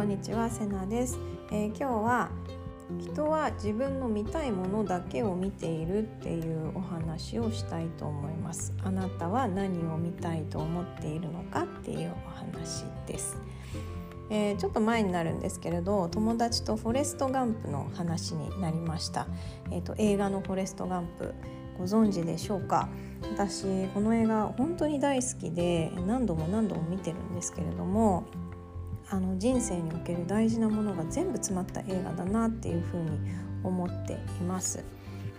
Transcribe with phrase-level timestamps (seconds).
[0.00, 1.18] こんにちはセナです、
[1.52, 2.30] えー、今日は
[3.00, 8.72] 人は自分の見たいものだけを見ているっていうお話をしたいと思います。
[8.82, 13.36] あなたは何を見たいと思っているのかっていうお話です、
[14.30, 19.26] えー、ちょっと前になるんですけれど友達とフォレストガンプの話になりました。
[19.70, 21.34] えっ、ー、と映画のフォレストガンプ
[21.76, 22.88] ご存知でしょうか？
[23.34, 28.24] 私この映画本当に大好きで何度も何度も見てるんですけれども
[29.10, 33.10] あの人生における大事なものが全部詰まった映画だなっていうふうに
[33.64, 34.84] 思っています。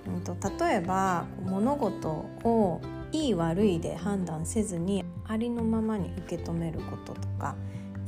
[0.08, 2.10] うんと、例えば物事
[2.44, 7.56] をいい悪いで判断せずにありのままに受け止めることとか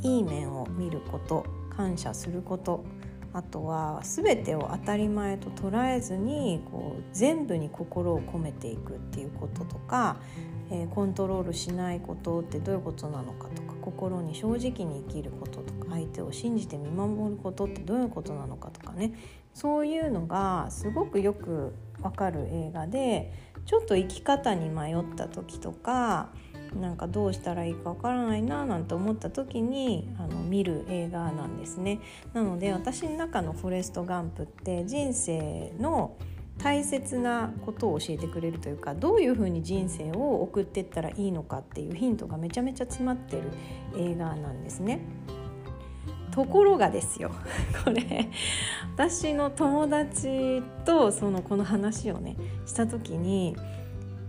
[0.02, 2.84] いい面を見ること感謝すること
[3.34, 10.18] あとは全てを当たり前と捉えずにこう全部に心を込めていくっていうこととか、
[10.72, 19.14] えー、コントロールしないことってどういうことなのかとか心に正直に生きることとか相手を信じて見守ることってどういうことなのかとかね
[19.54, 23.34] そういうのがすごくよくわかる映画で
[23.66, 26.30] ちょっと生き方に迷った時とか
[26.80, 32.00] なんかどうしたらいいかわからないななんて思った時にあの見る映画なんですね。
[32.34, 36.16] なので私の中の「フォレスト・ガンプ」って人生の
[36.58, 43.52] 大切なことを教えてくれるというかどういうふうに人生を送っていったらいいのかっていうヒントがめちゃめちゃ詰まってる
[43.98, 45.02] 映画なんですね。
[46.32, 47.30] ところがですよ
[47.86, 48.28] これ
[48.96, 53.56] 私の友達とそのこの話をねした時に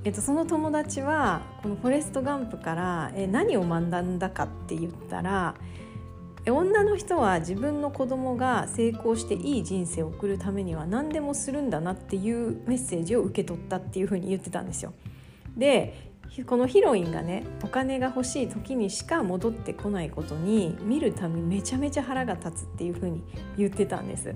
[0.04, 5.54] えっと、その友達はこの「フォレスト・ガンプ」からえ何を学んだかって言ったら
[6.46, 14.92] 女の人は自分の子供が成功していい人生を送るためには何でもするんだなっていうメッセージを受け取ったっていうふうに言ってたんですよ。
[15.56, 16.12] で
[16.46, 23.22] このヒロインがねお金が欲しい時にしか戻ってこないことに見るたびめちゃめちゃ腹が立つっていうふうに
[23.56, 24.34] 言ってたんです。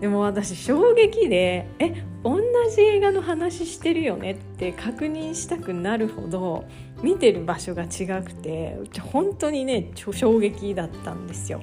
[0.00, 2.38] でも私衝撃でえ同
[2.74, 6.64] じ映画の話してるよねって確認したくなるほど
[7.02, 8.76] 見てる場所が違くて
[9.12, 11.62] 本当にね衝撃だったんですよ。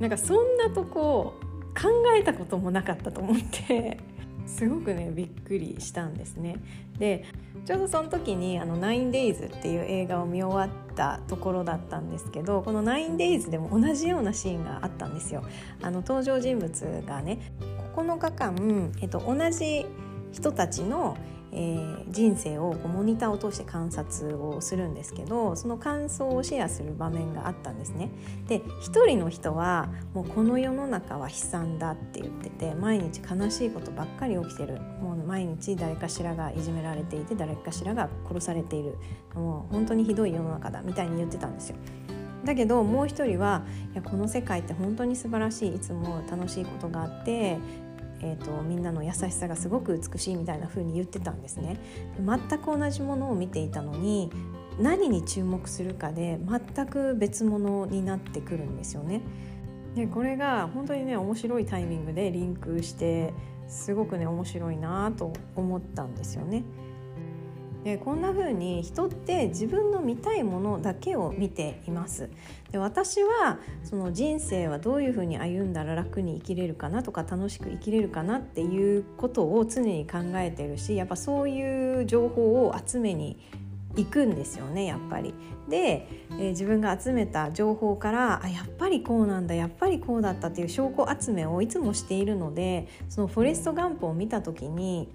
[0.00, 1.34] なんかそんなとこ
[1.80, 1.88] 考
[2.18, 3.98] えたこともなかったと思って
[4.46, 6.56] すごくねびっくりしたんですね。
[6.98, 7.24] で
[7.64, 15.42] ちょうどその時に「あの 9days」っていう映画を見終わったところだったんですけどこの「9days」でも同じようなシーンがあったんですよ。
[15.80, 17.38] あの登場人物がね
[17.94, 19.86] 9日間、えっと、同じ
[20.32, 21.16] 人たちの
[21.54, 28.10] えー、人生をモニターを通して観察をするんですけどその感想をシェアする場面があったんですね。
[28.48, 38.96] で一人の人はもうこの世の中は悲惨だって言ってて毎日悲しいことばっかり起きてるもう毎日誰かしらがいじめられていて誰かしらが殺されている
[39.34, 41.76] もう本当にひどい世の中だみたいに言ってたんですよ。
[42.44, 47.58] だけどもう一人はいやこの世界って本当に素晴らしいいつも楽しいことがあって
[48.22, 51.76] えーと、みんなの優しさがすごく美しいみたいな風に言ってたんですね。
[52.18, 54.30] 全く同じものを見ていたのに
[54.80, 59.20] 何に注目するかで全く別物になってくるんですよね。
[59.94, 63.34] でこれが本当にね面白いタイミングでリンクして
[63.68, 66.62] すごくね面白いなと思ったんですよね。
[67.84, 72.30] でこんな風に人って自分の見たいものだけを見ています
[72.70, 83.38] で私はその人生はどういう風に歩んだら楽に生きれるかなとか楽しく生きれるかなっていうことを常に考えてるしやっぱそういう情報を集めに
[83.96, 85.34] 行くんですよねやっぱり。
[85.68, 95.08] で、えー、自分が集めた情報からあやっぱりこうなんだやっぱりこうだったっていう証拠集めをいつもしているのでそのフォレスト・ガンプを見た時に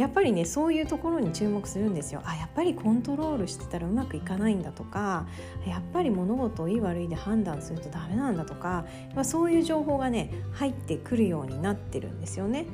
[0.00, 5.26] やっぱりねそういうところに注目するんですよあやっぱりコントロールしてたらうまくいかないんだとか
[5.66, 12.64] やっぱり物事をいい悪いで判断するとダメなんだとか、まあ、そういう情報がね入ってくるようになってるんですよね。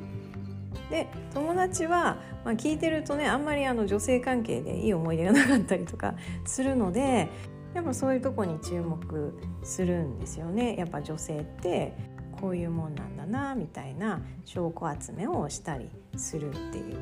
[0.89, 6.15] で友達は、まあ、聞いてるとねあんまりあの女性関係でいい思い出がなかったりとか
[6.45, 7.27] するので
[7.73, 10.77] やっぱそういうとこに注目するんですよね。
[10.77, 11.93] やっぱ女性って
[12.39, 16.97] こういうもんなんだなみたいな証拠集めをしたりするっていう。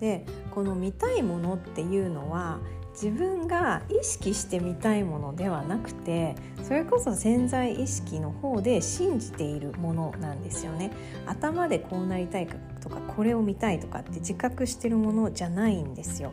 [0.00, 2.58] でこの見たいものっていうのは
[2.92, 10.92] 自分が意識してみたいものではなくてそれこそ潜在意識の方で信じているものなんですよね
[11.26, 12.48] 頭でこうなりたい
[12.80, 16.32] とかこれを見たいとかって自覚してるものじゃないんですよ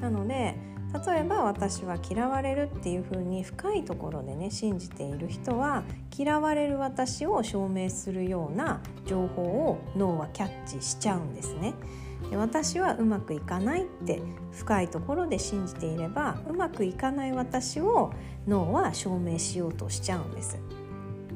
[0.00, 0.54] なので
[1.06, 5.84] 例えば私は嫌われるっていう風に深いところでね信じている人は
[6.16, 11.74] 嫌われる私を証明するような情報を脳はキャッチしちゃうんですね。
[12.30, 14.20] で私はうまくいかないって
[14.52, 18.12] 深いところで信じていればうまくいかない私を
[18.46, 20.58] 脳は証明しようとしちゃうんです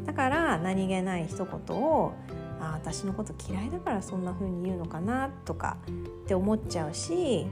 [0.04, 2.12] だから何気ない一言を
[2.60, 5.78] あ私のこと嫌いだからそんな風に言うのかなとか
[6.25, 7.46] って思っちゃうし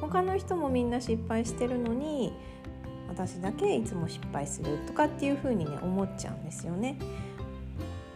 [0.00, 2.32] 他の人もみんな失敗してるのに
[3.08, 6.98] 私だけいつも失敗するとかっていう風にね思っちゃうんですよね。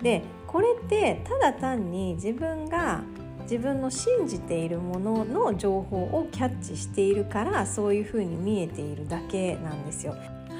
[0.02, 3.02] でこれってただ単に自分が
[3.42, 10.14] 自分の信じているものの情報をキャッチしているからそういう風に見えているだけなんですよ。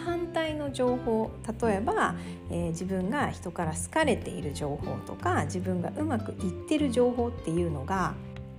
[0.04, 1.30] 反対の情報
[1.62, 2.16] 例えば、
[2.50, 8.14] えー、自分が人から好かれている情報とか自分がうまくいってる情報っていうのが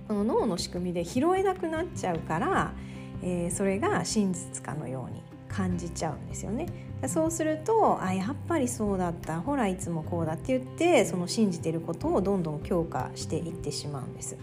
[0.08, 2.72] この脳の仕組みで拾えなくなっちゃうから、
[3.22, 6.66] えー、それが真実かのように感じちゃうんですよね。
[7.06, 14.36] そうするとあやっぱりそうだったほらいつもこうだって言ってその信じてることをどんどん強化していってしまうんです。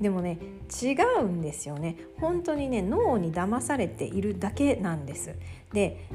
[0.00, 0.38] でもね
[0.82, 5.34] 違うんですよね本当にね脳に騙されているだけなんです
[5.72, 6.08] で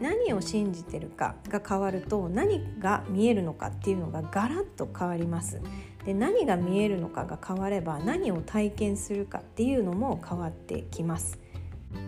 [0.00, 5.60] 何を信じてるかが変わると何が見えるのかっていうのがガラッと変わります。
[6.04, 11.38] で何が見えるのかが変われば何を体験するかっていうのも変わってきます。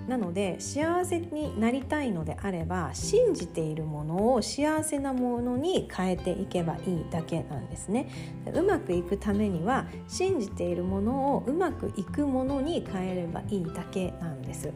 [0.08, 8.08] なので幸せになりたいのであれば信じているものを幸せなものに変えていけばいいだけなんですね。
[8.54, 14.72] うまくいくためには信じているものをうまくいくものに変えればいいだけなんです。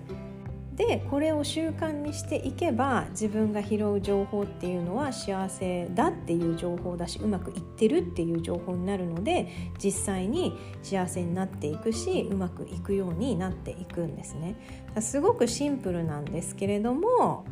[0.87, 9.49] でこれを習慣にしていけば自分が拾う情報っていうのは幸せだっていう情報だしうまくいってるっていう情報になるので
[9.79, 14.57] 実際に幸せになっていくしうまくいくようになっていくんですね。
[15.01, 17.45] すごくシンプルなんですけれども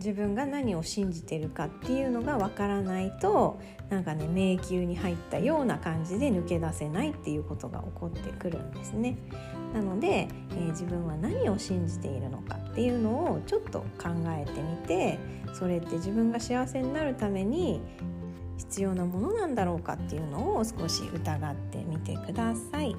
[0.00, 3.60] 自分が何を信じてるかっていうのがわからないと
[3.90, 9.18] なんかね迷宮に入ったような感じで抜け出せないっていうことが起こってくるんですね。
[9.74, 15.18] なので、えー、自分は何を信じているのかっていうのをちょっと考えてみて
[15.52, 17.80] それって自分が幸せになるために
[18.56, 22.96] 必要なものなんだろうかっていうのを少し疑ってみてください。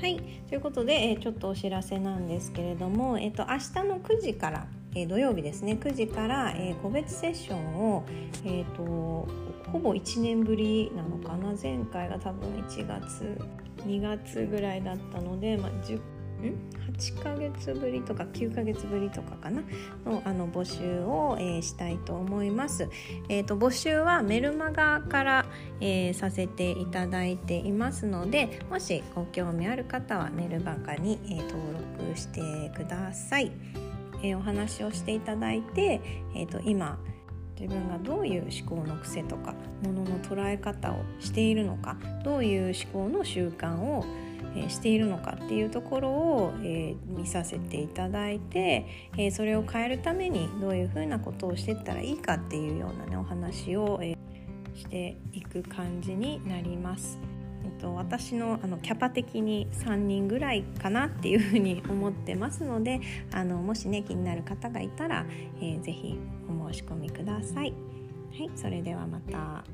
[0.00, 0.16] はい
[0.48, 4.66] ということで、えー、ちょっとお知らせなんですけれども、えーと、明日の9時から、
[4.96, 8.04] えー、土曜日ですね9時から、えー、個別セッションを、
[8.44, 9.28] えーと、
[9.64, 13.38] とほぼ1年ぶりなのかな前回が多分1月
[13.86, 16.00] 2月ぐらいだったので、まあ、10
[16.42, 16.54] ん
[16.96, 19.62] ？8ヶ月ぶりとか9ヶ月ぶりとかかな
[20.04, 22.88] のあの募集を、えー、したいと思います。
[23.28, 25.46] えーと、募集はメルマガから、
[25.80, 31.58] えー、させていただいていますのでもしご興味ある方はメルマガに、えー、登
[32.00, 33.85] 録してください。
[34.22, 36.00] えお話をしていただいて、
[36.34, 36.98] えーと今
[37.58, 44.04] 自分がどういう思考の癖とかものの捉え方をしているのかどういう思考の習慣を
[44.68, 48.86] しているのかっていうところを、えー、見させていただいて、
[49.16, 57.18] えー、それを変えるためにどういうふうなことをしていったらいいかっていうようなねお話を、えー、していく感じになります。
[57.66, 63.00] えっと、私のあのキャパ的に3人ぐらいかなっていうふうに思ってますので
[63.32, 65.26] あのもしね気になる方がいたら、
[65.60, 66.16] えー、ぜひ
[66.48, 67.74] お申し込みください。
[68.38, 69.64] はい、それではまた。